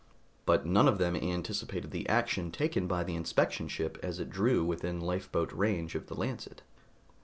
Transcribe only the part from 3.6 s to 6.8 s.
ship as it drew within lifeboat range of the Lancet.